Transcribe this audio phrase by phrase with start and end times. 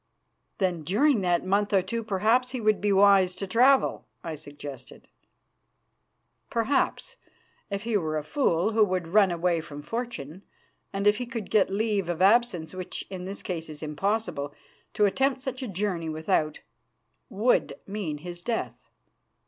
[0.57, 5.07] "Then during that month or two perhaps he would be wise to travel," I suggested.
[6.49, 7.17] "Perhaps,
[7.69, 10.41] if he were a fool who would run away from fortune,
[10.91, 14.55] and if he could get leave of absence, which in his case is impossible;
[14.95, 16.63] to attempt such a journey without it
[17.29, 18.89] would mean his death.